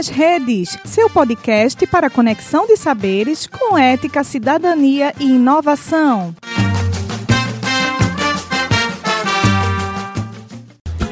[0.00, 6.34] nas Redes, seu podcast para conexão de saberes com ética, cidadania e inovação.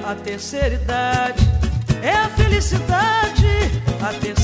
[0.02, 1.43] A terceira idade
[2.02, 3.46] é a felicidade.
[4.01, 4.38] A terceira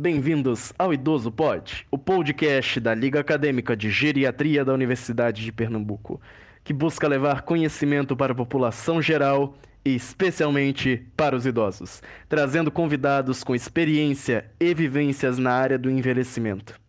[0.00, 6.20] Bem-vindos ao Idoso Pod, o podcast da Liga Acadêmica de Geriatria da Universidade de Pernambuco,
[6.62, 13.42] que busca levar conhecimento para a população geral e especialmente para os idosos, trazendo convidados
[13.42, 16.80] com experiência e vivências na área do envelhecimento.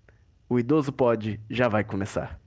[0.47, 2.39] O Idoso Pod já vai começar.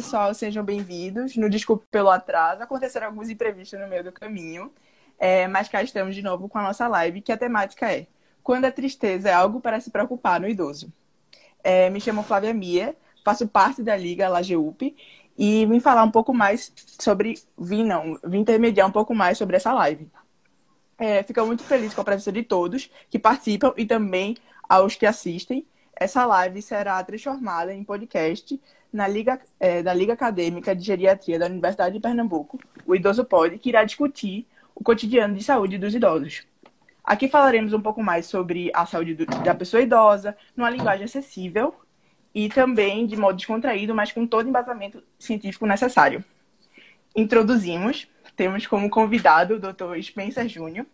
[0.00, 1.36] Pessoal, sejam bem-vindos.
[1.36, 4.72] No desculpe pelo atraso, aconteceram alguns imprevistos no meio do caminho,
[5.18, 8.06] é, mas cá estamos de novo com a nossa live, que a temática é
[8.44, 10.92] Quando a tristeza é algo para se preocupar no idoso.
[11.64, 14.94] É, me chamo Flávia Mia, faço parte da Liga LAGEUP
[15.36, 17.38] e vim falar um pouco mais sobre.
[17.58, 20.06] Vim não, vim intermediar um pouco mais sobre essa live.
[20.98, 24.36] É, fico muito feliz com a presença de todos que participam e também
[24.68, 25.66] aos que assistem.
[25.96, 28.60] Essa live será transformada em podcast
[28.92, 33.58] na Liga, é, da Liga Acadêmica de Geriatria da Universidade de Pernambuco, o Idoso Pod,
[33.58, 36.42] que irá discutir o cotidiano de saúde dos idosos.
[37.04, 41.74] Aqui falaremos um pouco mais sobre a saúde do, da pessoa idosa, numa linguagem acessível
[42.34, 46.24] e também de modo descontraído, mas com todo embasamento científico necessário.
[47.14, 50.02] Introduzimos, temos como convidado o Dr.
[50.02, 50.86] Spencer Júnior,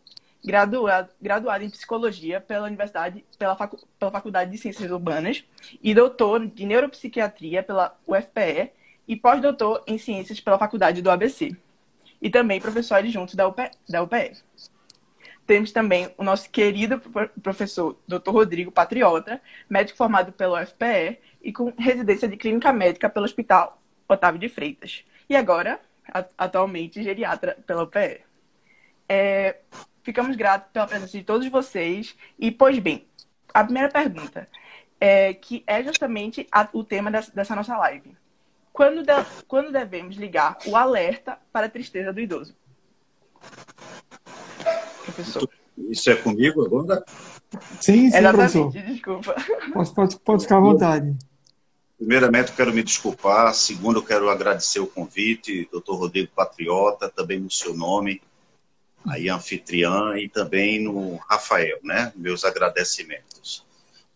[0.44, 5.44] graduado, graduado em psicologia pela Universidade, pela, Facu, pela Faculdade de Ciências Urbanas
[5.80, 8.72] e doutor de neuropsiquiatria pela UFPE
[9.06, 11.56] e pós-doutor em ciências pela Faculdade do ABC.
[12.20, 14.32] E também professor adjunto da, UP, da UPE.
[15.50, 17.00] Temos também o nosso querido
[17.42, 18.30] professor Dr.
[18.30, 24.38] Rodrigo Patriota, médico formado pela UFPE e com residência de clínica médica pelo Hospital Otávio
[24.38, 25.04] de Freitas.
[25.28, 25.80] E agora,
[26.38, 28.20] atualmente, geriatra pela UPE.
[29.08, 29.56] É,
[30.04, 32.16] ficamos gratos pela presença de todos vocês.
[32.38, 33.04] E, pois bem,
[33.52, 34.48] a primeira pergunta,
[35.00, 38.16] é, que é justamente a, o tema dessa, dessa, nossa live.
[38.72, 39.12] Quando, de,
[39.48, 42.54] quando devemos ligar o alerta para a tristeza do idoso?
[45.22, 45.48] Professor.
[45.88, 47.04] Isso é comigo agora?
[47.80, 48.72] Sim, sim, Exatamente, professor.
[48.92, 49.34] desculpa.
[49.72, 51.16] Pode, pode, pode ficar à vontade.
[51.96, 53.54] Primeiramente, eu quero me desculpar.
[53.54, 58.22] Segundo, eu quero agradecer o convite, doutor Rodrigo Patriota, também no seu nome,
[59.06, 62.12] aí anfitriã, e também no Rafael, né?
[62.16, 63.64] Meus agradecimentos.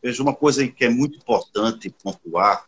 [0.02, 2.64] Veja, uma coisa que é muito importante pontuar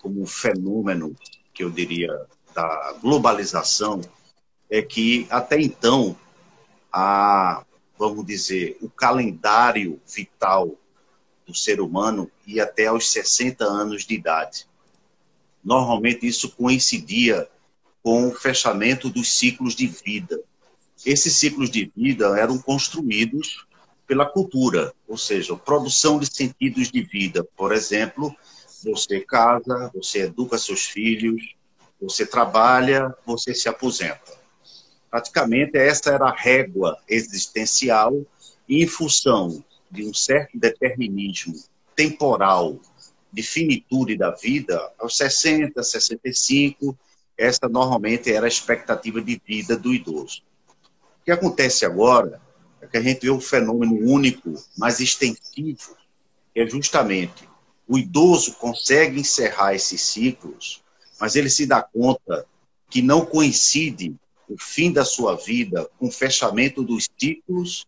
[0.00, 1.14] como um fenômeno,
[1.52, 2.10] que eu diria,
[2.54, 4.00] da globalização,
[4.70, 6.16] é que até então,
[6.92, 7.64] a,
[7.98, 10.76] vamos dizer, o calendário vital
[11.46, 14.66] do ser humano e até aos 60 anos de idade.
[15.62, 17.48] Normalmente isso coincidia
[18.02, 20.40] com o fechamento dos ciclos de vida.
[21.04, 23.66] Esses ciclos de vida eram construídos
[24.06, 27.46] pela cultura, ou seja, produção de sentidos de vida.
[27.56, 28.34] Por exemplo,
[28.82, 31.54] você casa, você educa seus filhos,
[32.00, 34.43] você trabalha, você se aposenta.
[35.14, 38.26] Praticamente essa era a régua existencial
[38.68, 41.54] e em função de um certo determinismo
[41.94, 42.80] temporal
[43.32, 46.98] de finitude da vida, aos 60, 65,
[47.38, 50.42] essa normalmente era a expectativa de vida do idoso.
[51.20, 52.42] O que acontece agora
[52.80, 55.96] é que a gente vê um fenômeno único, mais extensivo,
[56.52, 57.48] que é justamente
[57.86, 60.82] o idoso consegue encerrar esses ciclos,
[61.20, 62.44] mas ele se dá conta
[62.90, 64.16] que não coincide
[64.48, 67.86] o fim da sua vida com o fechamento dos ciclos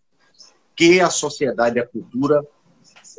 [0.75, 2.47] que a sociedade e a cultura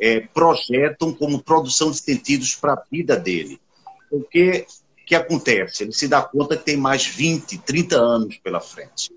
[0.00, 3.60] é, projetam como produção de sentidos para a vida dele.
[4.10, 4.66] O que,
[5.04, 5.82] que acontece?
[5.82, 9.12] Ele se dá conta que tem mais 20, 30 anos pela frente.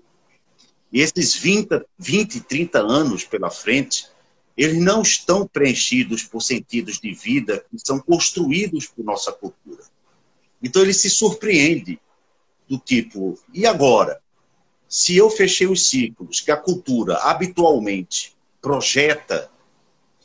[0.92, 4.06] E esses 20, 20 30 anos pela frente,
[4.56, 9.82] eles não estão preenchidos por sentidos de vida que são construídos por nossa cultura.
[10.62, 11.98] Então ele se surpreende
[12.72, 14.18] do tipo, e agora?
[14.88, 19.50] Se eu fechei os ciclos que a cultura habitualmente projeta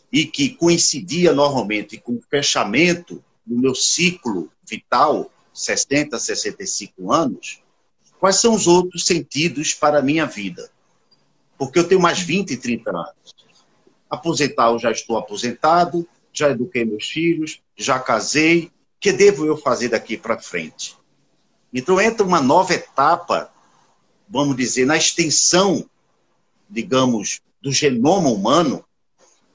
[0.10, 7.62] e que coincidia normalmente com o fechamento do meu ciclo vital, 60, 65 anos,
[8.18, 10.72] quais são os outros sentidos para a minha vida?
[11.58, 13.36] Porque eu tenho mais 20, 30 anos.
[14.10, 18.68] Aposentar, eu já estou aposentado, já eduquei meus filhos, já casei.
[18.68, 20.96] O que devo eu fazer daqui para frente?
[21.74, 23.52] Então entra uma nova etapa,
[24.30, 25.88] vamos dizer, na extensão,
[26.70, 28.84] digamos, do genoma humano,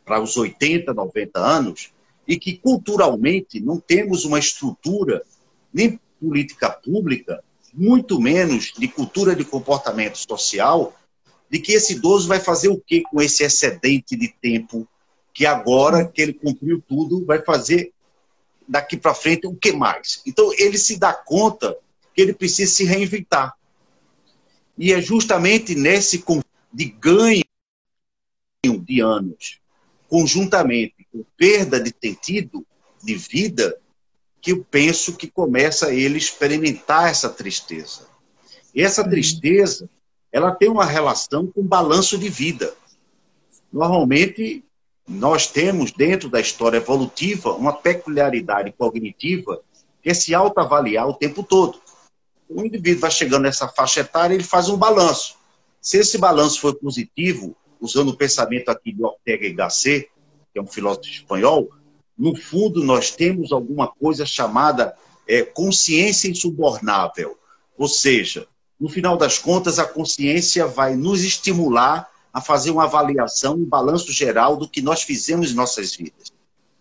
[0.05, 1.91] para os 80, 90 anos,
[2.27, 5.23] e que culturalmente não temos uma estrutura,
[5.73, 7.43] nem política pública,
[7.73, 10.95] muito menos de cultura de comportamento social,
[11.51, 14.87] de que esse idoso vai fazer o que com esse excedente de tempo
[15.35, 17.93] que agora que ele cumpriu tudo, vai fazer
[18.69, 20.23] daqui para frente o que mais?
[20.27, 21.77] Então ele se dá conta
[22.15, 23.55] que ele precisa se reinventar.
[24.77, 26.25] E é justamente nesse
[26.73, 27.43] de ganho
[28.65, 29.61] de anos,
[30.09, 32.65] conjuntamente com perda de sentido
[33.03, 33.79] de vida,
[34.41, 38.07] que eu penso que começa ele experimentar essa tristeza.
[38.75, 39.89] E essa tristeza,
[40.31, 42.75] ela tem uma relação com balanço de vida.
[43.73, 44.65] Normalmente,
[45.07, 49.61] nós temos dentro da história evolutiva uma peculiaridade cognitiva
[50.03, 51.82] que é se autoavaliar o tempo todo.
[52.55, 55.37] O indivíduo vai chegando nessa faixa etária, ele faz um balanço.
[55.81, 60.11] Se esse balanço for positivo, usando o pensamento aqui de Ortega y Gasset,
[60.53, 61.71] que é um filósofo espanhol,
[62.17, 64.95] no fundo nós temos alguma coisa chamada
[65.27, 67.39] é, consciência insubornável.
[67.77, 68.47] Ou seja,
[68.79, 74.13] no final das contas, a consciência vai nos estimular a fazer uma avaliação, um balanço
[74.13, 76.33] geral do que nós fizemos em nossas vidas.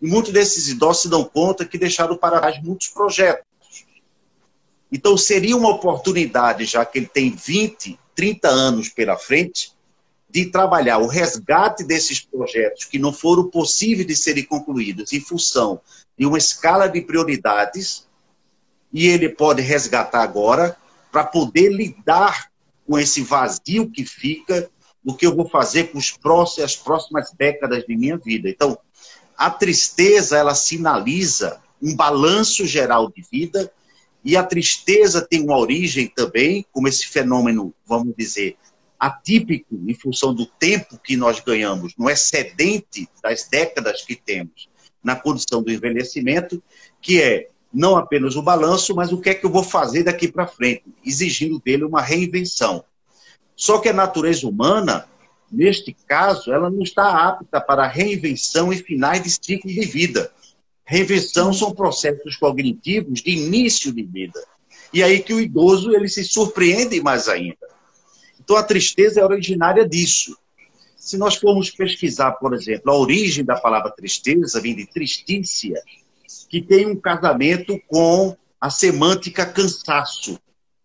[0.01, 3.45] E muitos desses idosos se dão conta que deixaram para trás muitos projetos.
[4.91, 9.71] Então, seria uma oportunidade, já que ele tem 20, 30 anos pela frente,
[10.29, 15.81] de trabalhar o resgate desses projetos que não foram possíveis de serem concluídos em função
[16.17, 18.07] de uma escala de prioridades,
[18.93, 20.77] e ele pode resgatar agora
[21.11, 22.49] para poder lidar
[22.87, 24.69] com esse vazio que fica
[25.03, 28.49] do que eu vou fazer com os próximos, as próximas décadas de minha vida.
[28.49, 28.77] Então,
[29.37, 33.71] a tristeza, ela sinaliza um balanço geral de vida,
[34.23, 38.55] e a tristeza tem uma origem também, como esse fenômeno, vamos dizer,
[38.99, 44.69] atípico em função do tempo que nós ganhamos, no excedente das décadas que temos
[45.03, 46.61] na condição do envelhecimento,
[47.01, 50.27] que é não apenas o balanço, mas o que é que eu vou fazer daqui
[50.27, 52.83] para frente, exigindo dele uma reinvenção.
[53.55, 55.07] Só que a natureza humana,
[55.51, 60.31] neste caso, ela não está apta para reinvenção e finais de ciclo de vida.
[60.85, 64.41] Reinvenção são processos cognitivos de início de vida.
[64.93, 67.67] E aí que o idoso ele se surpreende mais ainda.
[68.39, 70.37] Então a tristeza é originária disso.
[70.97, 75.81] Se nós formos pesquisar, por exemplo, a origem da palavra tristeza, vem de tristícia,
[76.49, 80.39] que tem um casamento com a semântica cansaço.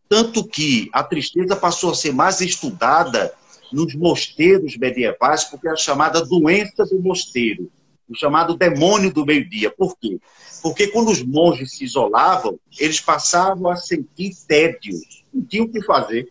[0.08, 3.34] Tanto que a tristeza passou a ser mais estudada
[3.72, 7.70] nos mosteiros medievais, porque é a chamada doença do mosteiro,
[8.08, 9.70] o chamado demônio do meio-dia.
[9.70, 10.18] Por quê?
[10.62, 14.98] Porque quando os monges se isolavam, eles passavam a sentir tédio,
[15.32, 16.28] não tinham o que fazer.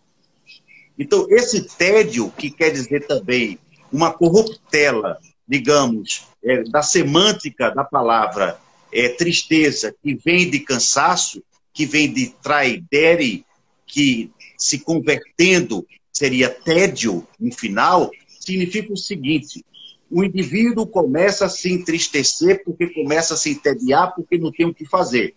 [0.98, 3.58] Então, esse tédio, que quer dizer também
[3.92, 8.58] uma corruptela, digamos, é, da semântica da palavra
[8.92, 11.42] é, tristeza, que vem de cansaço,
[11.72, 13.44] que vem de traidere,
[13.86, 19.64] que se convertendo seria tédio no final, significa o seguinte:
[20.10, 24.74] o indivíduo começa a se entristecer porque começa a se entediar porque não tem o
[24.74, 25.34] que fazer.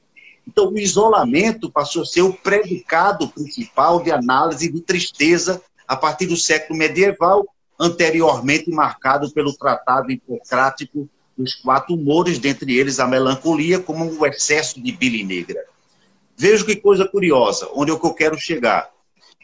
[0.47, 6.27] Então, o isolamento passou a ser o predicado principal de análise de tristeza a partir
[6.27, 7.47] do século medieval,
[7.79, 14.81] anteriormente marcado pelo Tratado Hipocrático dos quatro humores, dentre eles a melancolia, como o excesso
[14.81, 15.63] de bile negra.
[16.35, 18.89] Veja que coisa curiosa, onde é que eu quero chegar.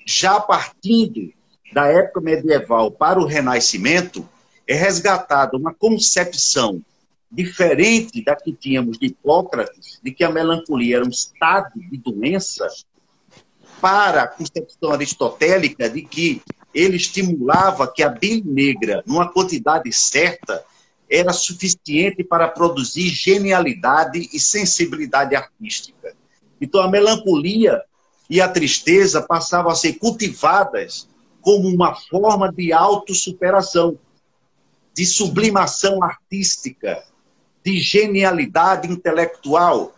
[0.05, 1.31] Já partindo
[1.73, 4.27] da época medieval para o Renascimento,
[4.67, 6.81] é resgatada uma concepção
[7.31, 12.67] diferente da que tínhamos de Hipócrates, de que a melancolia era um estado de doença,
[13.81, 16.41] para a concepção aristotélica de que
[16.73, 20.63] ele estimulava que a bile negra, numa quantidade certa,
[21.09, 26.15] era suficiente para produzir genialidade e sensibilidade artística.
[26.59, 27.81] Então a melancolia
[28.29, 31.07] e a tristeza passavam a ser cultivadas
[31.41, 33.99] como uma forma de autossuperação,
[34.95, 37.03] de sublimação artística,
[37.63, 39.93] de genialidade intelectual.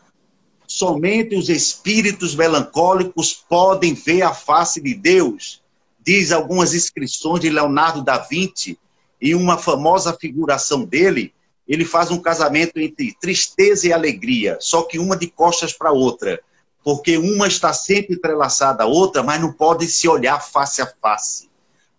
[0.66, 5.62] Somente os espíritos melancólicos podem ver a face de Deus,
[6.04, 8.78] diz algumas inscrições de Leonardo da Vinci,
[9.22, 11.34] e uma famosa figuração dele,
[11.68, 16.40] ele faz um casamento entre tristeza e alegria, só que uma de costas para outra,
[16.84, 21.50] porque uma está sempre entrelaçada à outra, mas não pode se olhar face a face,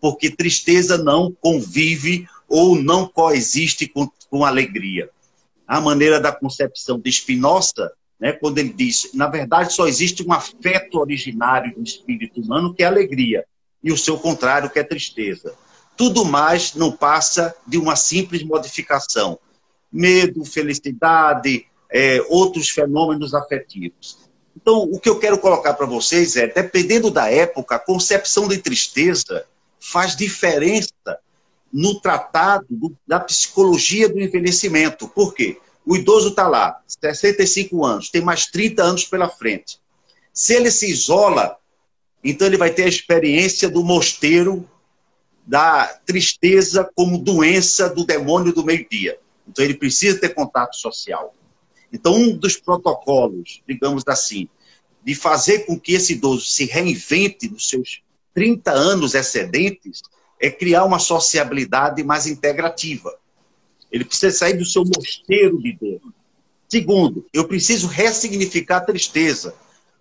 [0.00, 5.10] porque tristeza não convive ou não coexiste com, com alegria
[5.68, 10.32] a maneira da concepção de Spinoza, né, quando ele diz, na verdade, só existe um
[10.32, 13.44] afeto originário do espírito humano, que é alegria,
[13.84, 15.54] e o seu contrário, que é tristeza.
[15.94, 19.38] tudo mais não passa de uma simples modificação.
[19.92, 24.16] Medo, felicidade, é, outros fenômenos afetivos.
[24.56, 28.58] Então, o que eu quero colocar para vocês é, dependendo da época, a concepção de
[28.58, 29.44] tristeza
[29.80, 31.18] faz diferença
[31.72, 35.08] no tratado do, da psicologia do envelhecimento.
[35.08, 35.58] Por quê?
[35.84, 39.78] O idoso está lá, 65 anos, tem mais 30 anos pela frente.
[40.32, 41.56] Se ele se isola,
[42.22, 44.68] então ele vai ter a experiência do mosteiro
[45.46, 49.18] da tristeza como doença do demônio do meio-dia.
[49.48, 51.34] Então ele precisa ter contato social.
[51.90, 54.46] Então um dos protocolos, digamos assim,
[55.02, 58.02] de fazer com que esse idoso se reinvente nos seus
[58.34, 60.02] 30 anos excedentes
[60.40, 63.14] é criar uma sociabilidade mais integrativa.
[63.90, 66.00] Ele precisa sair do seu mosteiro de dor.
[66.68, 69.54] Segundo, eu preciso ressignificar a tristeza.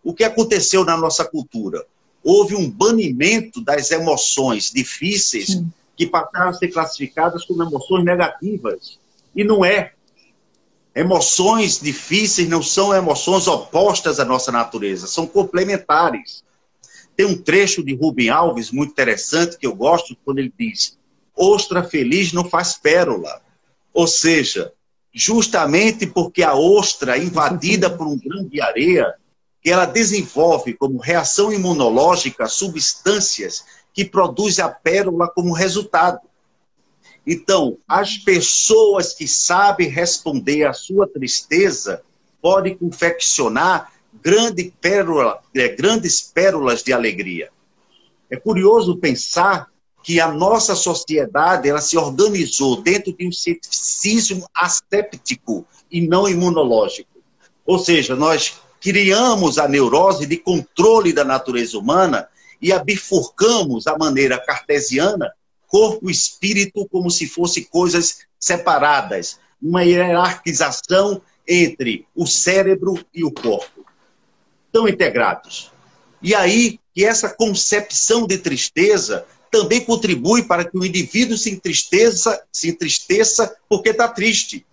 [0.04, 1.86] O que aconteceu na nossa cultura?
[2.24, 5.72] Houve um banimento das emoções difíceis Sim.
[5.96, 9.00] que passaram a ser classificadas como emoções negativas.
[9.34, 9.94] E não é.
[10.94, 16.44] Emoções difíceis não são emoções opostas à nossa natureza, são complementares.
[17.18, 20.96] Tem um trecho de Rubem Alves muito interessante que eu gosto quando ele diz:
[21.36, 23.42] Ostra feliz não faz pérola.
[23.92, 24.72] Ou seja,
[25.12, 29.16] justamente porque a ostra é invadida por um grão de areia,
[29.64, 36.22] que ela desenvolve como reação imunológica substâncias que produzem a pérola como resultado.
[37.26, 42.04] Então, as pessoas que sabem responder à sua tristeza
[42.40, 47.50] podem confeccionar grande pérola, é, grandes pérolas de alegria.
[48.30, 49.68] É curioso pensar
[50.04, 57.10] que a nossa sociedade ela se organizou dentro de um cientificismo asséptico e não imunológico.
[57.66, 62.28] Ou seja, nós criamos a neurose de controle da natureza humana
[62.62, 65.32] e a bifurcamos a maneira cartesiana
[65.68, 73.32] corpo e espírito como se fossem coisas separadas, uma hierarquização entre o cérebro e o
[73.32, 73.86] corpo,
[74.78, 75.72] tão integrados.
[76.22, 82.40] E aí que essa concepção de tristeza também contribui para que o indivíduo se entristeça,
[82.52, 84.64] se entristeça porque está triste,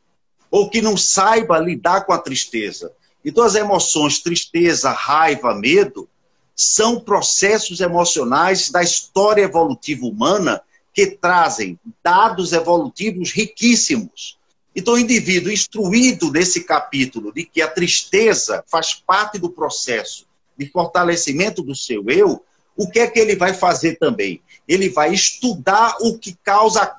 [0.50, 2.92] ou que não saiba lidar com a tristeza.
[3.24, 6.06] Então, as emoções tristeza, raiva, medo
[6.54, 10.60] são processos emocionais da história evolutiva humana
[10.92, 14.36] que trazem dados evolutivos riquíssimos.
[14.74, 20.26] Então, o indivíduo instruído nesse capítulo de que a tristeza faz parte do processo
[20.58, 22.44] de fortalecimento do seu eu,
[22.76, 24.40] o que é que ele vai fazer também?
[24.66, 26.96] Ele vai estudar o que causa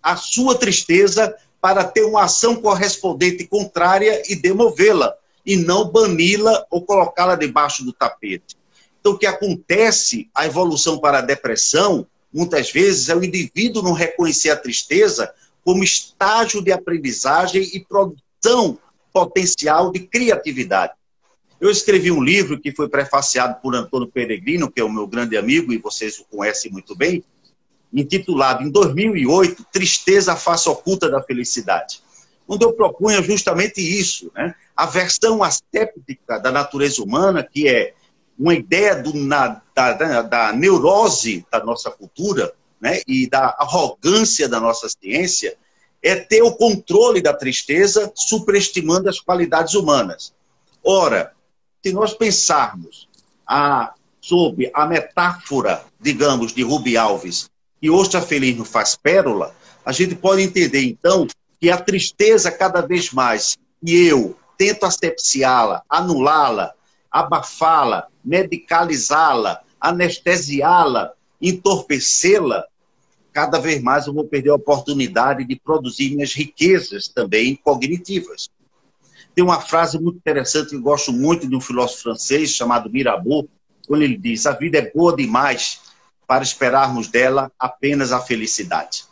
[0.00, 5.12] a sua tristeza para ter uma ação correspondente contrária e demovê-la,
[5.44, 8.56] e não bani-la ou colocá-la debaixo do tapete.
[9.00, 13.92] Então, o que acontece, a evolução para a depressão, muitas vezes, é o indivíduo não
[13.92, 15.32] reconhecer a tristeza
[15.66, 18.78] como estágio de aprendizagem e produção
[19.12, 20.92] potencial de criatividade.
[21.60, 25.36] Eu escrevi um livro que foi prefaciado por Antônio Peregrino, que é o meu grande
[25.36, 27.24] amigo e vocês o conhecem muito bem,
[27.92, 32.00] intitulado em 2008 Tristeza, a face oculta da felicidade.
[32.46, 34.54] Onde eu propunha justamente isso, né?
[34.76, 37.92] a versão asséptica da natureza humana, que é
[38.38, 43.00] uma ideia do, na, da, da, da, neurose da nossa cultura né?
[43.06, 45.56] e da arrogância da nossa ciência,
[46.02, 50.32] é ter o controle da tristeza, superestimando as qualidades humanas.
[50.84, 51.32] Ora,
[51.84, 53.08] se nós pensarmos
[53.46, 59.54] a, sobre a metáfora, digamos, de Rubi Alves, que ostra feliz não faz pérola,
[59.84, 61.26] a gente pode entender, então,
[61.60, 66.72] que a tristeza, cada vez mais, e eu tento asepsiá-la, anulá-la,
[67.10, 72.64] abafá-la, medicalizá-la, anestesiá-la, entorpecê-la,
[73.32, 78.48] cada vez mais eu vou perder a oportunidade de produzir minhas riquezas também cognitivas.
[79.34, 83.46] Tem uma frase muito interessante que eu gosto muito de um filósofo francês chamado Mirabeau,
[83.86, 85.80] quando ele diz: A vida é boa demais
[86.26, 89.04] para esperarmos dela apenas a felicidade.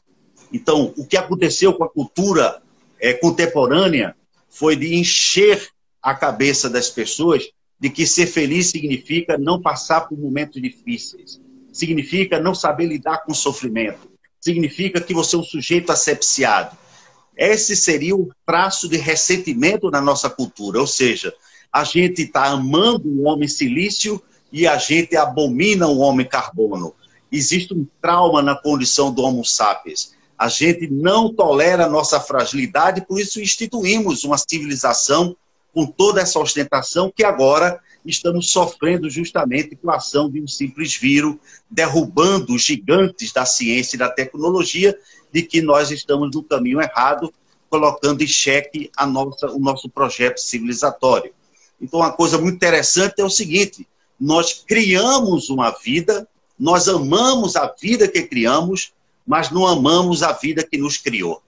[0.52, 2.62] Então, o que aconteceu com a cultura
[2.98, 4.16] é, contemporânea
[4.48, 5.68] foi de encher
[6.02, 11.40] a cabeça das pessoas de que ser feliz significa não passar por momentos difíceis,
[11.74, 16.74] significa não saber lidar com o sofrimento, significa que você é um sujeito asepsiado,
[17.36, 21.34] esse seria o traço de ressentimento na nossa cultura, ou seja,
[21.72, 26.94] a gente está amando o homem silício e a gente abomina o homem carbono.
[27.30, 30.14] Existe um trauma na condição do Homo sapiens.
[30.38, 35.36] A gente não tolera a nossa fragilidade, por isso instituímos uma civilização
[35.72, 40.96] com toda essa ostentação que agora estamos sofrendo justamente com a ação de um simples
[40.96, 41.36] vírus,
[41.70, 44.98] derrubando os gigantes da ciência e da tecnologia,
[45.32, 47.32] de que nós estamos no caminho errado,
[47.70, 51.32] colocando em xeque a nossa, o nosso projeto civilizatório.
[51.80, 53.86] Então, uma coisa muito interessante é o seguinte:
[54.20, 58.92] nós criamos uma vida, nós amamos a vida que criamos,
[59.26, 61.42] mas não amamos a vida que nos criou.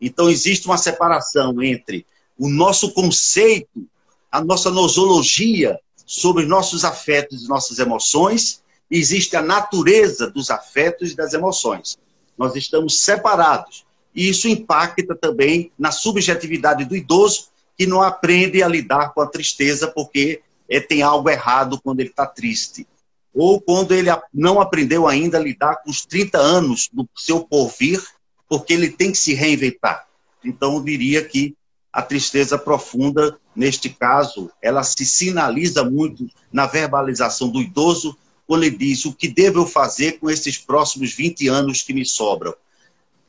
[0.00, 2.04] Então, existe uma separação entre
[2.38, 3.86] o nosso conceito,
[4.30, 11.16] a nossa nosologia sobre nossos afetos e nossas emoções, existe a natureza dos afetos e
[11.16, 11.98] das emoções.
[12.36, 13.84] Nós estamos separados.
[14.14, 19.26] E isso impacta também na subjetividade do idoso, que não aprende a lidar com a
[19.26, 22.86] tristeza porque é, tem algo errado quando ele está triste.
[23.34, 28.02] Ou quando ele não aprendeu ainda a lidar com os 30 anos do seu porvir
[28.46, 30.06] porque ele tem que se reinventar.
[30.44, 31.56] Então, eu diria que
[31.90, 38.16] a tristeza profunda, neste caso, ela se sinaliza muito na verbalização do idoso,
[38.46, 42.04] quando ele diz: O que devo eu fazer com esses próximos 20 anos que me
[42.04, 42.54] sobram?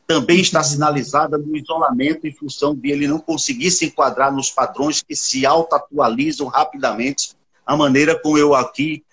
[0.06, 5.01] Também está sinalizada no isolamento, em função de ele não conseguir se enquadrar nos padrões
[5.01, 9.03] que se auto-atualizam rapidamente, a maneira como eu aqui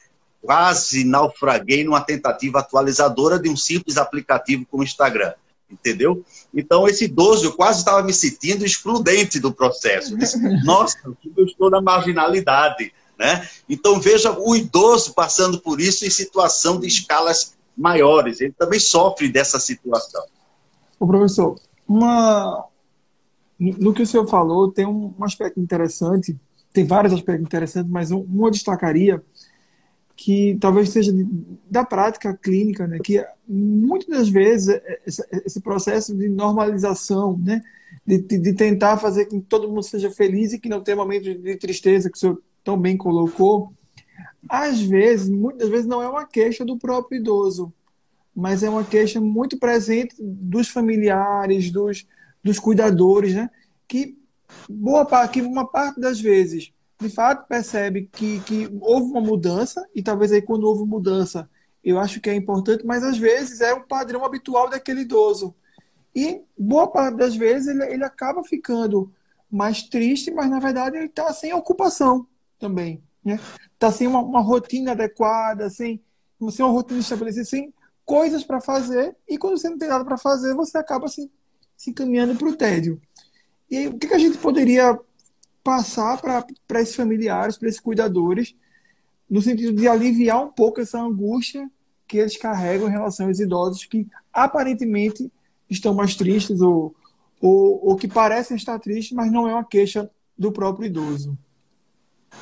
[0.43, 5.33] quase naufraguei numa tentativa atualizadora de um simples aplicativo como o Instagram
[5.71, 6.25] entendeu?
[6.53, 10.17] Então, esse idoso, eu quase estava me sentindo excludente do processo.
[10.17, 10.97] Disse, Nossa,
[11.37, 12.93] eu estou na marginalidade.
[13.19, 13.47] Né?
[13.69, 18.41] Então, veja o idoso passando por isso em situação de escalas maiores.
[18.41, 20.25] Ele também sofre dessa situação.
[20.99, 22.67] O professor, uma...
[23.59, 26.37] no que o senhor falou, tem um aspecto interessante,
[26.73, 29.23] tem vários aspectos interessantes, mas um eu destacaria
[30.23, 31.11] que talvez seja
[31.71, 35.01] da prática clínica, né, que muitas das vezes é,
[35.47, 37.63] esse processo de normalização, né,
[38.07, 41.43] de, de, tentar fazer com que todo mundo seja feliz e que não tenha momentos
[41.43, 43.73] de tristeza, que o senhor tão bem colocou,
[44.47, 47.73] às vezes, muitas vezes não é uma queixa do próprio idoso,
[48.37, 52.07] mas é uma queixa muito presente dos familiares, dos,
[52.45, 53.49] dos cuidadores, né,
[53.89, 54.19] que
[54.69, 59.89] boa parte, que uma parte das vezes de fato percebe que, que houve uma mudança,
[59.95, 61.49] e talvez aí quando houve mudança,
[61.83, 65.55] eu acho que é importante, mas às vezes é o padrão habitual daquele idoso.
[66.15, 69.13] E boa parte das vezes ele, ele acaba ficando
[69.51, 72.27] mais triste, mas na verdade ele está sem ocupação
[72.59, 73.03] também.
[73.25, 73.41] Está né?
[73.79, 76.03] Tá sem uma, uma, rotina adequada, sem,
[76.51, 77.73] sem uma rotina estabelecida, sem
[78.05, 81.31] coisas para fazer, e quando você não tem nada para fazer, você acaba se,
[81.77, 83.01] se encaminhando para o tédio.
[83.71, 84.99] E aí, o que, que a gente poderia
[85.63, 88.55] passar para esses familiares, para esses cuidadores,
[89.29, 91.71] no sentido de aliviar um pouco essa angústia
[92.07, 95.31] que eles carregam em relação aos idosos que aparentemente
[95.69, 96.95] estão mais tristes ou,
[97.41, 101.39] ou, ou que parecem estar tristes, mas não é uma queixa do próprio idoso.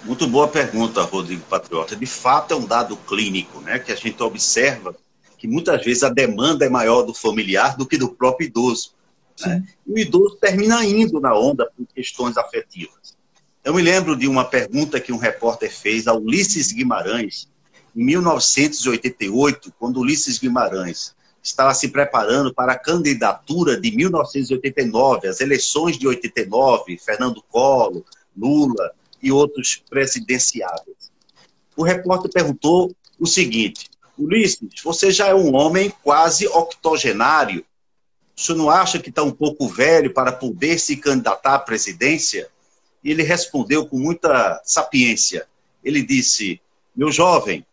[0.04, 1.96] Muito boa pergunta, Rodrigo Patriota.
[1.96, 4.96] De fato, é um dado clínico, né, que a gente observa
[5.36, 8.94] que muitas vezes a demanda é maior do familiar do que do próprio idoso.
[9.46, 9.64] Né?
[9.86, 13.16] E o idoso termina indo na onda por questões afetivas.
[13.64, 17.48] Eu me lembro de uma pergunta que um repórter fez a Ulisses Guimarães,
[17.94, 25.98] em 1988, quando Ulisses Guimarães estava se preparando para a candidatura de 1989, as eleições
[25.98, 28.04] de 89, Fernando Collor,
[28.36, 31.10] Lula e outros presidenciáveis.
[31.76, 37.64] O repórter perguntou o seguinte: Ulisses, você já é um homem quase octogenário
[38.38, 42.48] o senhor não acha que está um pouco velho para poder se candidatar à presidência?
[43.02, 45.48] E ele respondeu com muita sapiência.
[45.82, 46.60] Ele disse:
[46.94, 47.66] Meu jovem,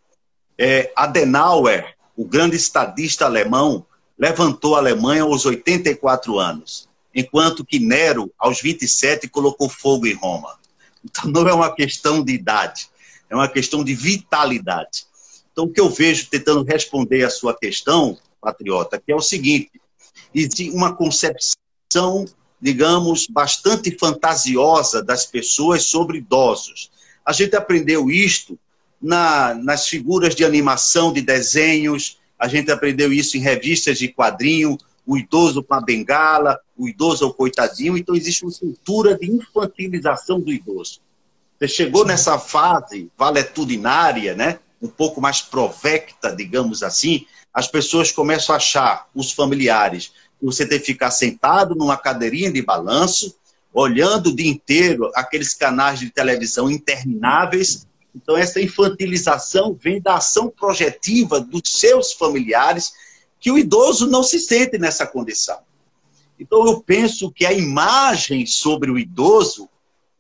[0.57, 3.85] é, Adenauer, o grande estadista alemão,
[4.17, 10.57] levantou a Alemanha aos 84 anos, enquanto que Nero, aos 27, colocou fogo em Roma.
[11.03, 12.89] Então não é uma questão de idade,
[13.29, 15.05] é uma questão de vitalidade.
[15.51, 19.79] Então o que eu vejo tentando responder a sua questão, patriota, que é o seguinte:
[20.35, 22.25] existe uma concepção,
[22.61, 26.91] digamos, bastante fantasiosa das pessoas sobre idosos.
[27.25, 28.59] A gente aprendeu isto
[29.01, 34.77] na, nas figuras de animação, de desenhos, a gente aprendeu isso em revistas de quadrinho,
[35.05, 39.31] o idoso com a bengala, o idoso é o coitadinho, então existe uma cultura de
[39.31, 40.99] infantilização do idoso.
[41.57, 44.59] Você chegou nessa fase valetudinária, né?
[44.81, 50.11] um pouco mais provecta, digamos assim, as pessoas começam a achar, os familiares,
[50.45, 53.35] você tem que ficar sentado numa cadeirinha de balanço,
[53.73, 57.85] olhando o dia inteiro aqueles canais de televisão intermináveis.
[58.15, 62.93] Então, essa infantilização vem da ação projetiva dos seus familiares,
[63.39, 65.59] que o idoso não se sente nessa condição.
[66.39, 69.67] Então, eu penso que a imagem sobre o idoso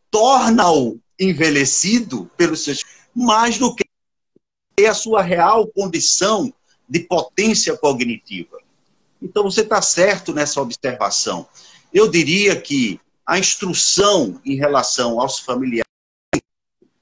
[0.09, 2.83] torna-o envelhecido pelos seus.
[3.13, 6.53] mais do que a sua real condição
[6.87, 8.64] de potência cognitiva.
[9.21, 11.47] Então, você está certo nessa observação.
[11.93, 15.85] Eu diria que a instrução em relação aos familiares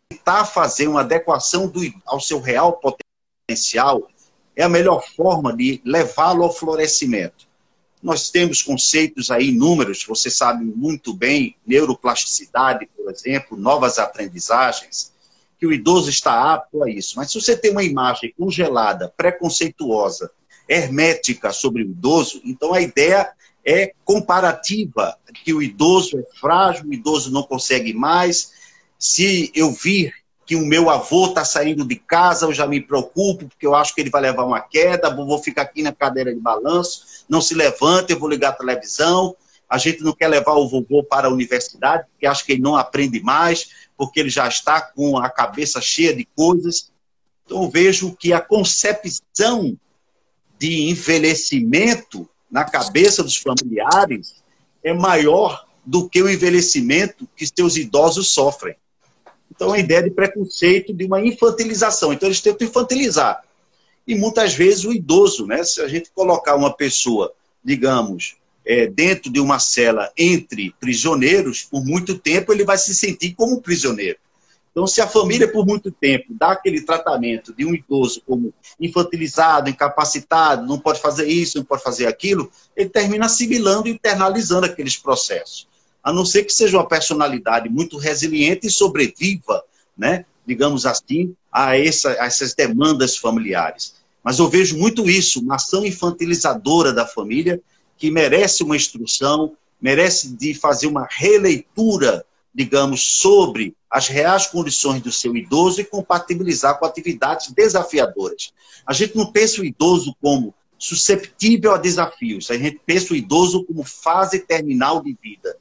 [0.09, 4.07] tentar fazer uma adequação do, ao seu real potencial
[4.55, 7.47] é a melhor forma de levá-lo ao florescimento.
[8.01, 15.11] Nós temos conceitos aí, números, você sabe muito bem, neuroplasticidade, por exemplo, novas aprendizagens,
[15.57, 17.13] que o idoso está apto a isso.
[17.15, 20.31] Mas se você tem uma imagem congelada, preconceituosa,
[20.67, 23.31] hermética sobre o idoso, então a ideia
[23.65, 28.51] é comparativa, que o idoso é frágil, o idoso não consegue mais.
[28.99, 30.13] Se eu vir
[30.45, 33.95] que o meu avô está saindo de casa, eu já me preocupo, porque eu acho
[33.95, 37.55] que ele vai levar uma queda, vou ficar aqui na cadeira de balanço, não se
[37.55, 39.35] levanta, eu vou ligar a televisão.
[39.69, 42.75] A gente não quer levar o vovô para a universidade, porque acha que ele não
[42.75, 46.91] aprende mais, porque ele já está com a cabeça cheia de coisas.
[47.45, 49.77] Então, vejo que a concepção
[50.63, 54.41] de envelhecimento na cabeça dos familiares
[54.81, 58.73] é maior do que o envelhecimento que seus idosos sofrem.
[59.51, 62.13] Então, a ideia de preconceito, de uma infantilização.
[62.13, 63.43] Então, eles tentam infantilizar.
[64.07, 65.65] E muitas vezes o idoso, né?
[65.65, 71.83] Se a gente colocar uma pessoa, digamos, é, dentro de uma cela entre prisioneiros, por
[71.83, 74.17] muito tempo ele vai se sentir como um prisioneiro.
[74.73, 79.69] Então, se a família, por muito tempo, dá aquele tratamento de um idoso como infantilizado,
[79.69, 84.97] incapacitado, não pode fazer isso, não pode fazer aquilo, ele termina assimilando e internalizando aqueles
[84.97, 85.67] processos.
[86.03, 89.63] A não ser que seja uma personalidade muito resiliente e sobreviva,
[89.95, 93.93] né, digamos assim, a, essa, a essas demandas familiares.
[94.23, 97.61] Mas eu vejo muito isso, uma ação infantilizadora da família,
[97.95, 105.11] que merece uma instrução, merece de fazer uma releitura digamos, sobre as reais condições do
[105.11, 108.51] seu idoso e compatibilizar com atividades desafiadoras.
[108.87, 113.63] A gente não pensa o idoso como susceptível a desafios, a gente pensa o idoso
[113.65, 115.55] como fase terminal de vida.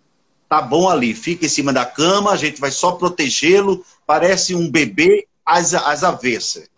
[0.48, 4.70] Tá bom ali, fica em cima da cama, a gente vai só protegê-lo, parece um
[4.70, 6.70] bebê às, às avessas.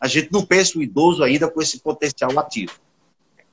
[0.00, 2.72] A gente não pensa o idoso ainda com esse potencial ativo.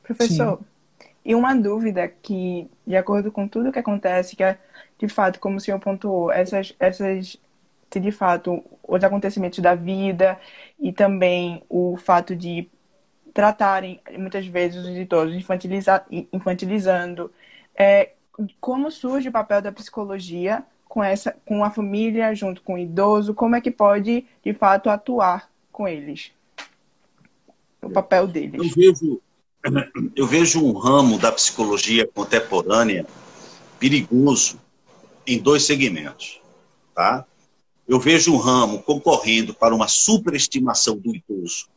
[0.01, 1.09] Professor, Sim.
[1.25, 4.57] e uma dúvida que, de acordo com tudo que acontece, que é
[4.97, 7.37] de fato, como o senhor pontuou, essas, essas,
[7.91, 10.39] se de fato os acontecimentos da vida
[10.79, 12.69] e também o fato de
[13.33, 17.31] tratarem muitas vezes os idosos infantiliza, infantilizando,
[17.75, 18.11] é,
[18.59, 23.33] como surge o papel da psicologia com essa, com a família junto com o idoso,
[23.33, 26.31] como é que pode de fato atuar com eles,
[27.81, 28.59] o papel deles.
[28.59, 29.21] Eu vejo,
[30.15, 33.05] eu vejo um ramo da psicologia contemporânea
[33.79, 34.59] perigoso
[35.25, 36.41] em dois segmentos.
[36.93, 37.25] Tá?
[37.89, 41.67] Eu vejo um ramo concorrendo para uma superestimação do idoso,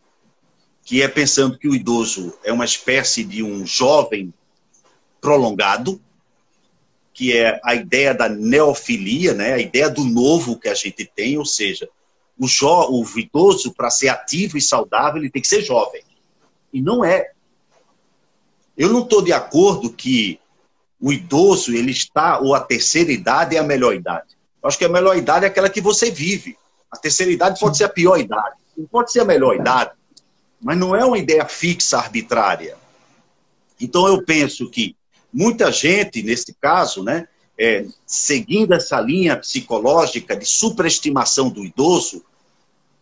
[0.85, 4.31] que é pensando que o idoso é uma espécie de um jovem
[5.22, 5.98] prolongado,
[7.14, 9.55] que é a ideia da neofilia, né?
[9.55, 11.88] a ideia do novo que a gente tem, ou seja,
[12.38, 16.03] o, jo o idoso, para ser ativo e saudável, ele tem que ser jovem.
[16.70, 17.33] E não é.
[18.77, 20.38] Eu não estou de acordo que
[21.01, 24.41] o idoso, ele está, ou a terceira idade é a melhor idade.
[24.62, 26.57] Eu acho que a melhor idade é aquela que você vive.
[26.90, 29.92] A terceira idade pode ser a pior idade, não pode ser a melhor idade,
[30.61, 32.77] mas não é uma ideia fixa, arbitrária.
[33.81, 34.94] Então eu penso que
[35.33, 37.27] muita gente, nesse caso, né,
[37.59, 42.25] é, seguindo essa linha psicológica de superestimação do idoso,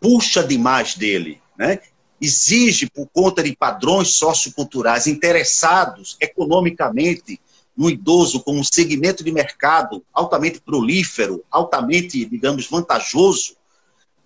[0.01, 1.81] puxa demais dele, né?
[2.21, 7.41] exige, por conta de padrões socioculturais interessados economicamente
[7.81, 13.57] no idoso como um segmento de mercado altamente prolífero, altamente, digamos, vantajoso,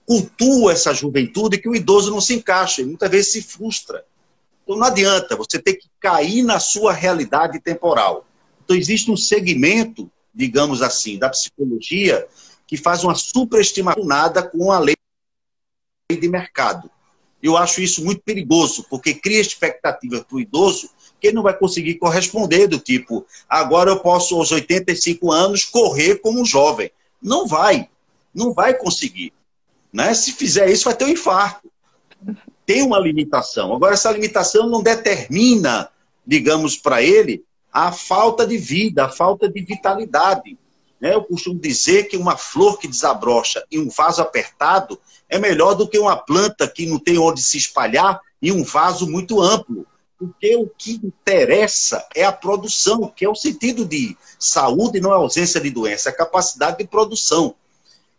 [0.04, 4.04] cultua essa juventude que o idoso não se encaixa e muitas vezes se frustra.
[4.64, 8.26] Então não adianta, você tem que cair na sua realidade temporal.
[8.64, 12.26] Então existe um segmento, digamos assim, da psicologia
[12.66, 14.96] que faz uma superestimação nada com a lei
[16.10, 16.90] de mercado.
[17.40, 20.90] Eu acho isso muito perigoso, porque cria expectativas para o idoso
[21.24, 26.16] que ele não vai conseguir corresponder do tipo, agora eu posso aos 85 anos correr
[26.16, 26.90] como um jovem.
[27.22, 27.88] Não vai,
[28.34, 29.32] não vai conseguir.
[29.90, 30.12] Né?
[30.12, 31.72] Se fizer isso, vai ter um infarto.
[32.66, 33.74] Tem uma limitação.
[33.74, 35.88] Agora, essa limitação não determina,
[36.26, 40.58] digamos, para ele, a falta de vida, a falta de vitalidade.
[41.00, 41.14] Né?
[41.14, 45.88] Eu costumo dizer que uma flor que desabrocha em um vaso apertado é melhor do
[45.88, 49.86] que uma planta que não tem onde se espalhar em um vaso muito amplo
[50.24, 55.16] porque o que interessa é a produção, que é o sentido de saúde, não é
[55.16, 57.54] ausência de doença, é a capacidade de produção.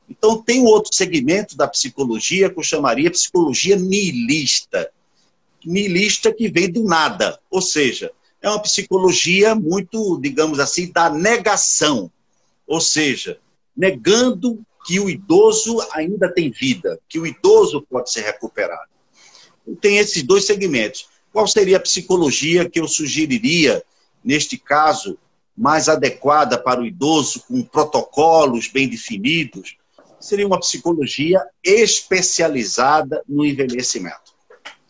[0.07, 4.91] Então, tem outro segmento da psicologia que eu chamaria psicologia nihilista.
[5.65, 12.11] Nihilista que vem do nada, ou seja, é uma psicologia muito, digamos assim, da negação.
[12.67, 13.39] Ou seja,
[13.75, 18.87] negando que o idoso ainda tem vida, que o idoso pode ser recuperado.
[19.81, 21.07] Tem esses dois segmentos.
[21.35, 23.83] Qual seria a psicologia que eu sugeriria,
[24.23, 25.17] neste caso,
[25.53, 29.75] mais adequada para o idoso, com protocolos bem definidos?
[30.17, 34.33] Seria uma psicologia especializada no envelhecimento.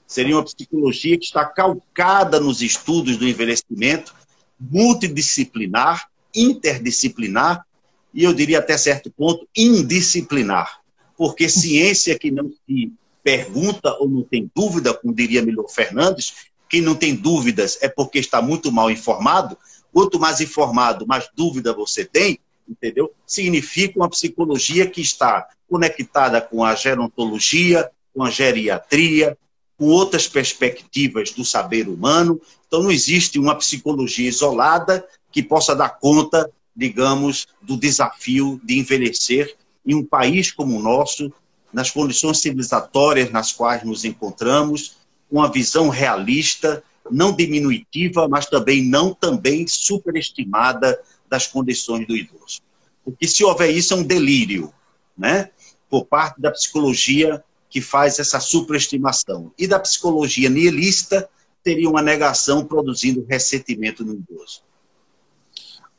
[0.05, 4.13] Seria uma psicologia que está calcada nos estudos do envelhecimento,
[4.59, 7.65] multidisciplinar, interdisciplinar
[8.13, 10.79] e eu diria até certo ponto indisciplinar.
[11.17, 12.93] Porque ciência que não se
[13.25, 18.19] pergunta ou não tem dúvida, como diria Milor Fernandes, quem não tem dúvidas é porque
[18.19, 19.57] está muito mal informado.
[19.91, 22.37] Quanto mais informado, mais dúvida você tem,
[22.69, 23.11] entendeu?
[23.25, 29.35] Significa uma psicologia que está conectada com a gerontologia, com a geriatria,
[29.75, 32.39] com outras perspectivas do saber humano.
[32.67, 39.55] Então, não existe uma psicologia isolada que possa dar conta, digamos, do desafio de envelhecer
[39.83, 41.33] em um país como o nosso,
[41.75, 44.95] nas condições civilizatórias nas quais nos encontramos,
[45.29, 50.97] uma visão realista, não diminutiva, mas também não também superestimada
[51.29, 52.61] das condições do idoso.
[53.03, 54.73] Porque se houver isso é um delírio,
[55.17, 55.49] né?
[55.89, 59.51] Por parte da psicologia que faz essa superestimação.
[59.59, 61.29] E da psicologia nihilista,
[61.61, 64.61] teria uma negação produzindo ressentimento no idoso.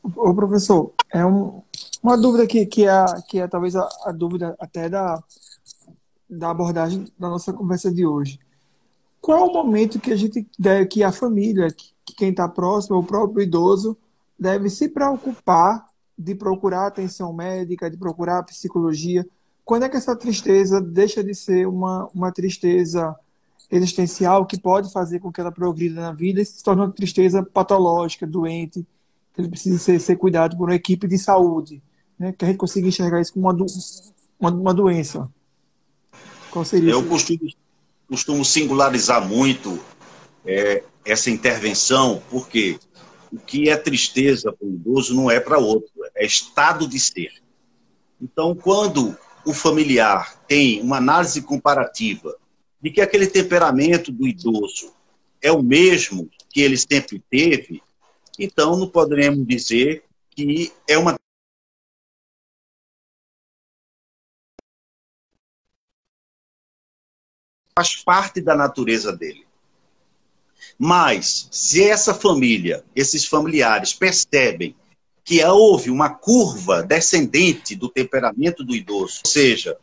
[0.03, 1.61] O professor, é um,
[2.01, 5.21] uma dúvida que, que, é, que é talvez a, a, dúvida até da,
[6.29, 8.39] da abordagem da nossa conversa de hoje.
[9.21, 13.03] Qual o momento que a gente deve, que a família, que quem está próximo, o
[13.03, 13.97] próprio idoso,
[14.39, 15.85] deve se preocupar
[16.17, 19.27] de procurar atenção médica, de procurar psicologia,
[19.63, 23.15] quando é que essa tristeza deixa de ser uma, uma tristeza
[23.69, 27.43] existencial que pode fazer com que ela progrida na vida e se torne uma tristeza
[27.43, 28.87] patológica, doente,
[29.33, 31.83] que ele precisa ser, ser cuidado por uma equipe de saúde,
[32.17, 32.31] né?
[32.31, 33.65] que a gente consiga enxergar isso como uma, do,
[34.39, 35.29] uma, uma doença.
[36.51, 37.39] Qual seria Eu costumo,
[38.07, 39.79] costumo singularizar muito
[40.45, 42.79] é, essa intervenção, porque
[43.31, 47.31] o que é tristeza para o idoso não é para outro, é estado de ser.
[48.21, 52.35] Então, quando o familiar tem uma análise comparativa
[52.81, 54.93] de que aquele temperamento do idoso
[55.41, 57.81] é o mesmo que ele sempre teve,
[58.39, 61.16] então não poderemos dizer que é uma
[67.77, 69.45] faz parte da natureza dele.
[70.79, 74.75] Mas se essa família, esses familiares percebem
[75.23, 79.77] que houve uma curva descendente do temperamento do idoso, ou seja,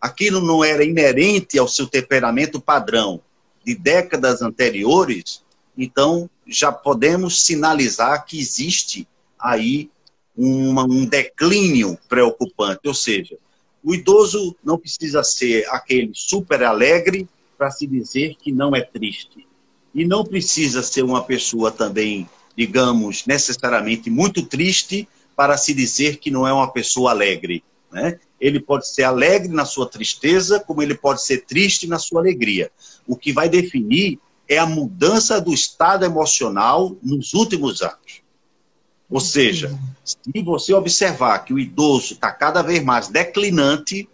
[0.00, 3.20] aquilo não era inerente ao seu temperamento padrão
[3.62, 5.44] de décadas anteriores,
[5.76, 9.06] então já podemos sinalizar que existe
[9.38, 9.90] aí
[10.34, 13.36] uma, um declínio preocupante, ou seja,
[13.88, 19.46] o idoso não precisa ser aquele super alegre para se dizer que não é triste.
[19.94, 26.28] E não precisa ser uma pessoa também digamos, necessariamente muito triste para se dizer que
[26.28, 27.62] não é uma pessoa alegre.
[27.92, 28.18] Né?
[28.40, 32.68] Ele pode ser alegre na sua tristeza, como ele pode ser triste na sua alegria.
[33.06, 38.22] O que vai definir é a mudança do estado emocional nos últimos anos.
[39.10, 44.08] Ou seja, se você observar que o idoso está cada vez mais declinante,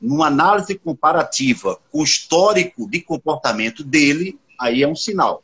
[0.00, 5.42] numa análise comparativa com o histórico de comportamento dele, aí é um sinal.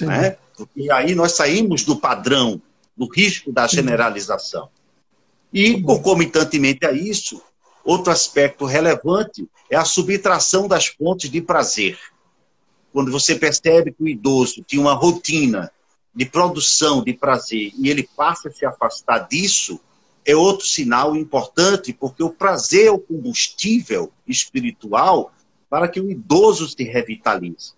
[0.00, 0.36] Né?
[0.56, 2.60] Porque aí nós saímos do padrão,
[2.96, 4.68] do risco da generalização.
[5.52, 7.42] E, concomitantemente a isso,
[7.84, 11.98] outro aspecto relevante é a subtração das fontes de prazer.
[12.92, 15.70] Quando você percebe que o idoso tinha uma rotina
[16.14, 19.80] de produção de prazer e ele passa a se afastar disso,
[20.24, 25.32] é outro sinal importante, porque o prazer é o combustível espiritual
[25.68, 27.72] para que o idoso se revitalize.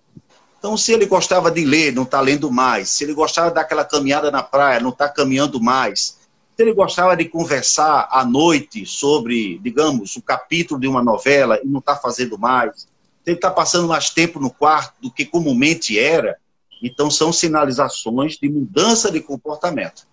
[0.58, 2.88] Então, se ele gostava de ler, não está lendo mais.
[2.88, 6.18] Se ele gostava daquela caminhada na praia, não está caminhando mais.
[6.56, 11.66] Se ele gostava de conversar à noite sobre, digamos, o capítulo de uma novela e
[11.66, 12.82] não está fazendo mais.
[12.82, 12.88] Se
[13.26, 16.38] ele está passando mais tempo no quarto do que comumente era,
[16.82, 20.06] então são sinalizações de mudança de comportamento.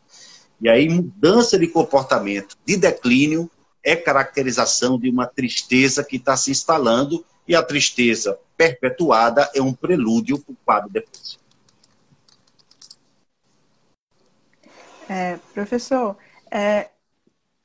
[0.61, 3.49] E aí, mudança de comportamento de declínio
[3.83, 9.73] é caracterização de uma tristeza que está se instalando e a tristeza perpetuada é um
[9.73, 11.39] prelúdio para o quadro depressivo.
[15.07, 16.15] É, professor,
[16.51, 16.89] é,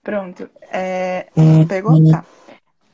[0.05, 0.51] Pronto.
[0.71, 1.29] É,
[1.67, 2.11] pegou?
[2.11, 2.25] Tá.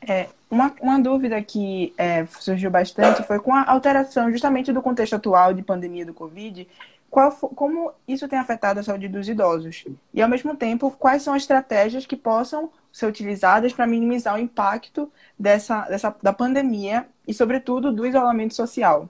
[0.08, 5.14] É, uma, uma dúvida que é, surgiu bastante foi com a alteração justamente do contexto
[5.14, 6.66] atual de pandemia do Covid,
[7.08, 9.84] qual, como isso tem afetado a saúde dos idosos?
[10.14, 14.38] E, ao mesmo tempo, quais são as estratégias que possam ser utilizadas para minimizar o
[14.38, 19.08] impacto dessa, dessa, da pandemia e, sobretudo, do isolamento social?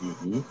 [0.00, 0.42] Uhum.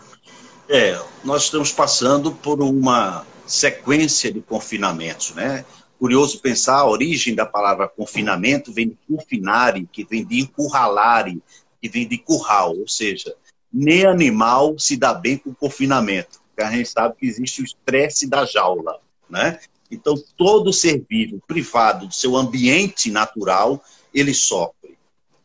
[0.68, 5.64] É, nós estamos passando por uma sequência de confinamentos, né?
[6.02, 11.40] Curioso pensar, a origem da palavra confinamento vem de confinare, que vem de encurralare,
[11.80, 13.32] que vem de curral, ou seja,
[13.72, 18.28] nem animal se dá bem com confinamento, porque a gente sabe que existe o estresse
[18.28, 18.98] da jaula,
[19.30, 19.60] né?
[19.92, 23.80] Então, todo ser vivo privado do seu ambiente natural,
[24.12, 24.98] ele sofre.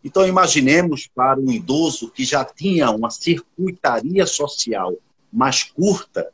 [0.04, 4.96] Então, imaginemos para um idoso que já tinha uma circuitaria social
[5.32, 6.32] mais curta,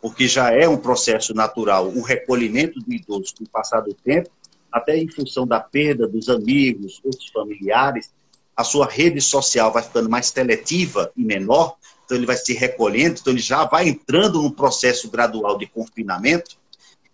[0.00, 4.30] porque já é um processo natural, o recolhimento do idoso com o passar do tempo,
[4.72, 8.10] até em função da perda dos amigos, outros familiares,
[8.56, 13.18] a sua rede social vai ficando mais seletiva e menor, então ele vai se recolhendo,
[13.20, 16.56] então ele já vai entrando num processo gradual de confinamento.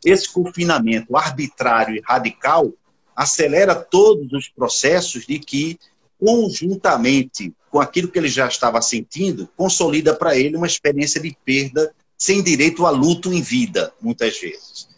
[0.04, 2.72] Esse confinamento arbitrário e radical
[3.14, 5.78] acelera todos os processos de que,
[6.18, 11.94] conjuntamente com aquilo que ele já estava sentindo, consolida para ele uma experiência de perda
[12.16, 14.88] sem direito a luto em vida, muitas vezes.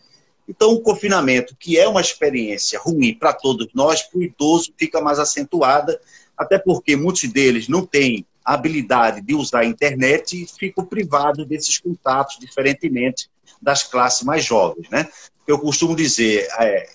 [0.49, 5.01] Então, o confinamento, que é uma experiência ruim para todos nós, para o idoso fica
[5.01, 6.01] mais acentuada,
[6.37, 11.47] até porque muitos deles não têm a habilidade de usar a internet e ficam privados
[11.47, 13.29] desses contatos, diferentemente
[13.61, 14.89] das classes mais jovens.
[14.89, 15.07] Né?
[15.47, 16.89] Eu costumo dizer, é,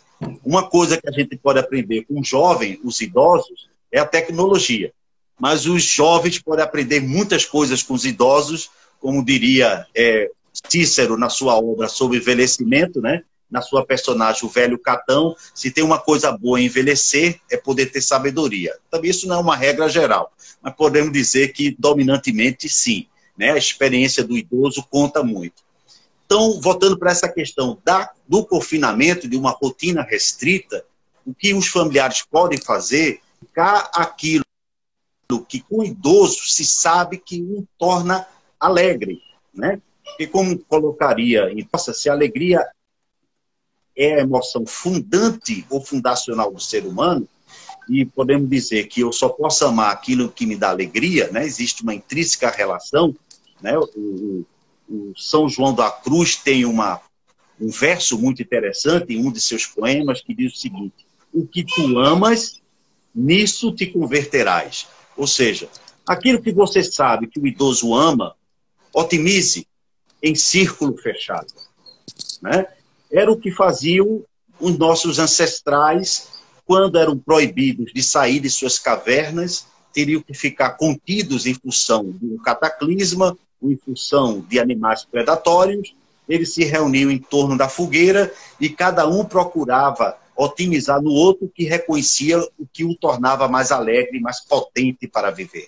[0.43, 4.91] uma coisa que a gente pode aprender com jovens, os idosos, é a tecnologia.
[5.39, 8.71] Mas os jovens podem aprender muitas coisas com os idosos,
[9.03, 10.31] como diria é,
[10.69, 13.21] Cícero na sua obra sobre envelhecimento, né?
[13.51, 17.87] na sua personagem, o velho Catão, se tem uma coisa boa em envelhecer, é poder
[17.87, 18.73] ter sabedoria.
[18.89, 23.05] Também isso não é uma regra geral, mas podemos dizer que dominantemente sim.
[23.37, 23.51] Né?
[23.51, 25.61] A experiência do idoso conta muito.
[26.25, 30.83] Então, voltando para essa questão da, do confinamento, de uma rotina restrita,
[31.25, 34.43] o que os familiares podem fazer, ficar aquilo
[35.47, 38.25] que com o idoso se sabe que o torna
[38.65, 39.21] alegre,
[39.53, 39.81] né?
[40.19, 42.65] E como colocaria, nossa, se a alegria
[43.95, 47.27] é a emoção fundante ou fundacional do ser humano,
[47.89, 51.45] e podemos dizer que eu só posso amar aquilo que me dá alegria, né?
[51.45, 53.15] existe uma intrínseca relação.
[53.61, 53.77] Né?
[53.77, 54.45] O,
[54.89, 57.01] o São João da Cruz tem uma,
[57.59, 61.63] um verso muito interessante em um de seus poemas que diz o seguinte: O que
[61.63, 62.61] tu amas,
[63.13, 64.87] nisso te converterás.
[65.17, 65.69] Ou seja,
[66.07, 68.35] aquilo que você sabe que o idoso ama,
[68.93, 69.67] otimize
[70.21, 71.53] em círculo fechado.
[72.41, 72.67] Né?
[73.11, 74.23] Era o que faziam
[74.59, 76.29] os nossos ancestrais
[76.65, 82.25] quando eram proibidos de sair de suas cavernas, teriam que ficar contidos em função de
[82.25, 85.95] um cataclisma, ou em função de animais predatórios.
[86.27, 91.63] Eles se reuniam em torno da fogueira e cada um procurava otimizar no outro que
[91.63, 95.67] reconhecia o que o tornava mais alegre, mais potente para viver.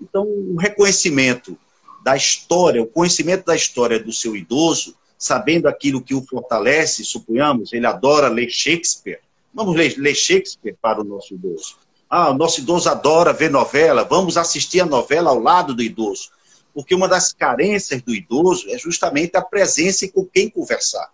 [0.00, 1.58] Então, o reconhecimento
[2.06, 7.72] da história, o conhecimento da história do seu idoso, sabendo aquilo que o fortalece, suponhamos,
[7.72, 9.18] ele adora ler Shakespeare.
[9.52, 11.76] Vamos ler, ler Shakespeare para o nosso idoso.
[12.08, 16.30] Ah, o nosso idoso adora ver novela, vamos assistir a novela ao lado do idoso.
[16.72, 21.10] Porque uma das carências do idoso é justamente a presença e com quem conversar.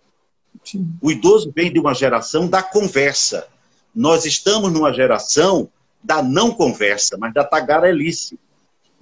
[0.63, 0.87] Sim.
[1.01, 3.47] O idoso vem de uma geração da conversa.
[3.95, 5.67] Nós estamos numa geração
[6.03, 8.37] da não conversa, mas da tagarelice.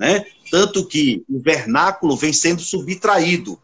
[0.01, 0.25] Né?
[0.49, 3.59] Tanto que o vernáculo vem sendo subtraído.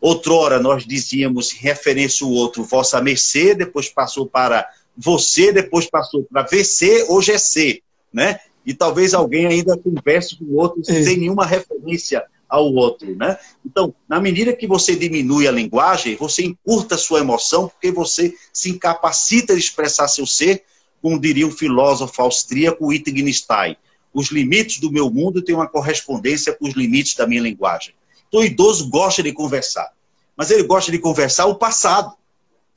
[0.00, 6.42] Outrora nós dizíamos referência o outro, vossa mercê, depois passou para você, depois passou para
[6.42, 7.80] VC, hoje é C,
[8.12, 8.40] né?
[8.66, 11.04] E talvez alguém ainda converse com o outro é.
[11.04, 13.38] sem nenhuma referência ao outro, né?
[13.64, 18.34] Então, na medida que você diminui a linguagem, você encurta a sua emoção, porque você
[18.52, 20.64] se incapacita de expressar seu ser,
[21.00, 23.76] como diria o filósofo austríaco Wittgenstein.
[24.18, 27.94] Os limites do meu mundo têm uma correspondência com os limites da minha linguagem.
[28.26, 29.92] Então, o idoso gosta de conversar,
[30.36, 32.16] mas ele gosta de conversar o passado.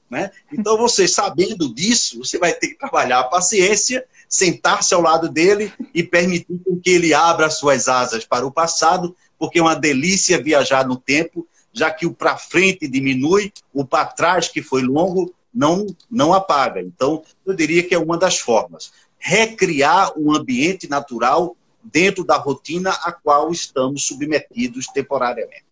[0.07, 0.29] Né?
[0.53, 5.73] Então, você sabendo disso, você vai ter que trabalhar a paciência, sentar-se ao lado dele
[5.95, 10.87] e permitir que ele abra suas asas para o passado, porque é uma delícia viajar
[10.87, 15.87] no tempo, já que o para frente diminui, o para trás, que foi longo, não,
[16.07, 16.81] não apaga.
[16.81, 18.91] Então, eu diria que é uma das formas.
[19.24, 25.65] Recriar um ambiente natural dentro da rotina a qual estamos submetidos temporariamente.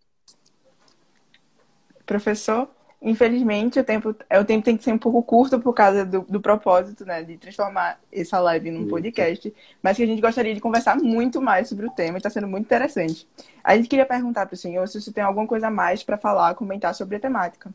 [2.05, 2.69] Professor?
[3.01, 6.21] Infelizmente, o tempo, é, o tempo tem que ser um pouco curto por causa do,
[6.21, 7.23] do propósito, né?
[7.23, 9.53] De transformar essa live num podcast.
[9.81, 12.17] Mas que a gente gostaria de conversar muito mais sobre o tema.
[12.17, 13.25] Está sendo muito interessante.
[13.63, 16.17] A gente queria perguntar para o senhor se você tem alguma coisa a mais para
[16.17, 17.73] falar, comentar sobre a temática.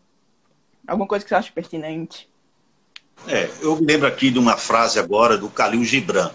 [0.87, 2.29] Alguma coisa que você acha pertinente.
[3.27, 6.31] É, eu me lembro aqui de uma frase agora do Khalil Gibran.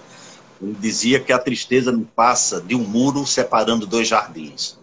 [0.61, 4.77] Ele dizia que a tristeza não passa de um muro separando dois jardins.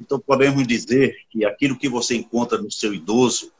[0.00, 3.52] Então, podemos dizer que aquilo que você encontra no seu idoso,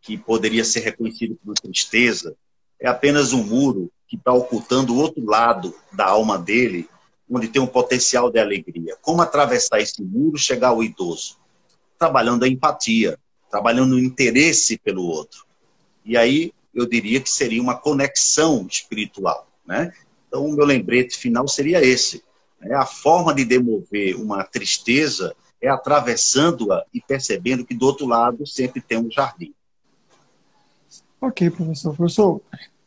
[0.00, 2.36] que poderia ser reconhecido como tristeza,
[2.80, 6.88] é apenas um muro que está ocultando o outro lado da alma dele,
[7.30, 8.96] onde tem um potencial de alegria.
[9.00, 11.36] Como atravessar esse muro chegar ao idoso?
[11.98, 13.18] Trabalhando a empatia,
[13.50, 15.44] trabalhando o interesse pelo outro.
[16.04, 19.46] E aí eu diria que seria uma conexão espiritual.
[19.66, 19.92] Né?
[20.28, 22.22] Então, o meu lembrete final seria esse.
[22.60, 22.74] Né?
[22.74, 28.80] A forma de demover uma tristeza é atravessando-a e percebendo que do outro lado sempre
[28.80, 29.54] tem um jardim.
[31.20, 31.96] Ok, professor.
[31.96, 32.40] Professor,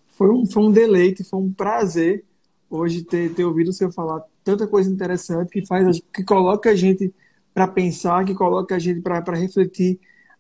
[0.10, 2.24] foi um, foi um deleite, foi um prazer
[2.70, 6.76] hoje ter, ter ouvido o senhor falar tanta coisa interessante que faz que coloca a
[6.76, 7.14] gente
[7.54, 10.00] para pensar, que coloca a gente para refletir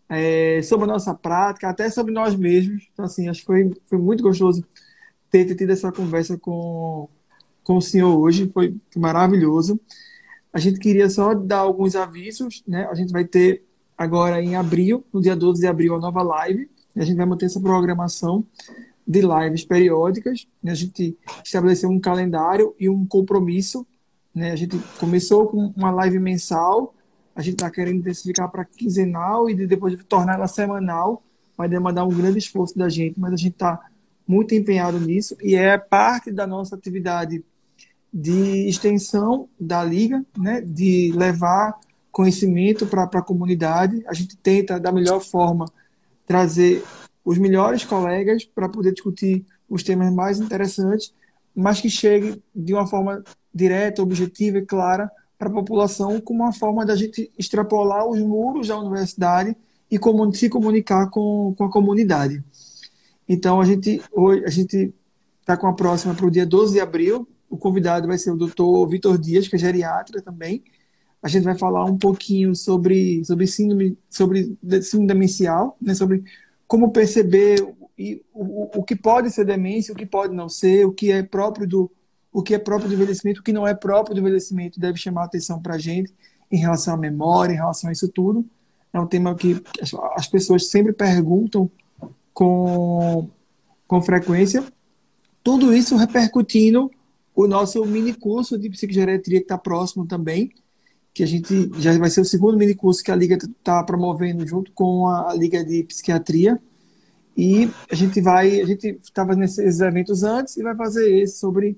[0.10, 2.88] é, sobre a nossa prática, até sobre nós mesmos.
[2.93, 4.66] Então, assim, acho que foi, foi muito gostoso
[5.30, 7.10] ter, ter tido essa conversa com,
[7.64, 9.80] com o senhor hoje, foi maravilhoso.
[10.53, 12.88] A gente queria só dar alguns avisos, né?
[12.89, 13.64] A gente vai ter
[13.97, 16.70] agora em abril, no dia 12 de abril, a nova live.
[16.95, 18.45] A gente vai manter essa programação
[19.05, 20.47] de lives periódicas.
[20.66, 23.86] A gente estabeleceu um calendário e um compromisso.
[24.34, 24.51] Né?
[24.51, 26.93] A gente começou com uma live mensal,
[27.38, 31.21] a gente está querendo intensificar para quinzenal e depois tornar ela semanal.
[31.55, 33.79] Vai demandar um grande esforço da gente, mas a gente está
[34.27, 37.45] muito empenhado nisso e é parte da nossa atividade
[38.11, 41.79] de extensão da liga, né, de levar
[42.11, 44.03] conhecimento para a comunidade.
[44.07, 45.65] A gente tenta, da melhor forma,
[46.25, 46.83] trazer
[47.23, 51.13] os melhores colegas para poder discutir os temas mais interessantes,
[51.55, 53.23] mas que chegue de uma forma
[53.53, 58.67] direta, objetiva e clara para a população, como uma forma da gente extrapolar os muros
[58.67, 59.55] da universidade
[59.89, 59.99] e
[60.33, 62.43] se comunicar com, com a comunidade.
[63.27, 64.93] Então, a gente hoje a gente
[65.41, 68.35] está com a próxima para o dia 12 de abril, o convidado vai ser o
[68.35, 70.63] doutor Vitor Dias, que é geriatra também.
[71.21, 76.23] A gente vai falar um pouquinho sobre, sobre síndrome, sobre síndrome demencial, né, sobre
[76.67, 77.89] como perceber o,
[78.33, 81.67] o, o que pode ser demência, o que pode não ser, o que é próprio
[81.67, 81.91] do,
[82.38, 85.23] o que é próprio do envelhecimento, o que não é próprio do envelhecimento deve chamar
[85.23, 86.13] atenção para a gente
[86.51, 88.45] em relação à memória, em relação a isso tudo.
[88.93, 89.59] É um tema que
[90.15, 91.67] as pessoas sempre perguntam
[92.31, 93.27] com,
[93.88, 94.63] com frequência.
[95.43, 96.91] Tudo isso repercutindo
[97.33, 100.51] o nosso mini curso de psicogeriatria que está próximo também,
[101.15, 104.45] que a gente já vai ser o segundo mini curso que a Liga está promovendo
[104.45, 106.61] junto com a, Liga de Psiquiatria.
[107.35, 111.75] E a gente vai, a gente estava nesses eventos antes e vai fazer esse sobre,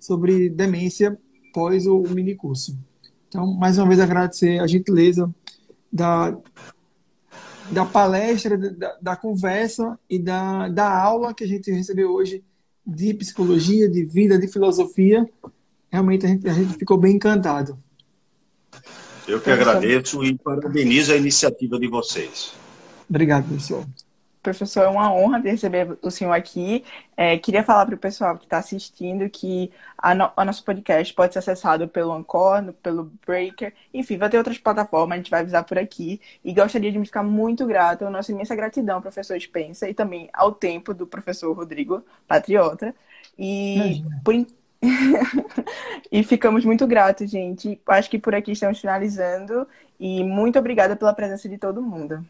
[0.00, 1.16] sobre demência
[1.52, 2.76] pós o, mini curso.
[3.28, 5.32] Então, mais uma vez agradecer a gentileza
[5.92, 6.36] da,
[7.70, 12.42] da palestra, da, da conversa e da, da aula que a gente recebeu hoje
[12.84, 15.28] de psicologia, de vida, de filosofia.
[15.90, 17.78] Realmente a gente, a gente ficou bem encantado.
[19.28, 22.52] Eu que agradeço e parabenizo a iniciativa de vocês.
[23.08, 23.86] Obrigado, professor.
[24.42, 26.82] Professor, é uma honra receber o senhor aqui.
[27.16, 31.12] É, queria falar para o pessoal que está assistindo que a, no, a, nosso podcast
[31.12, 35.40] pode ser acessado pelo Anchor, pelo Breaker, enfim, vai ter outras plataformas, a gente vai
[35.40, 36.20] avisar por aqui.
[36.42, 40.30] E gostaria de me ficar muito grato, a nossa imensa gratidão professor Spencer e também
[40.32, 42.94] ao tempo do professor Rodrigo Patriota.
[43.38, 44.34] E, por,
[46.10, 47.80] e ficamos muito gratos, gente.
[47.86, 49.66] Acho que por aqui estamos finalizando.
[49.98, 52.24] E muito obrigada pela presença de todo mundo.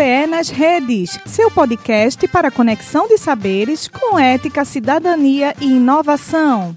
[0.00, 6.74] UPE nas redes, seu podcast para conexão de saberes com ética, cidadania e inovação.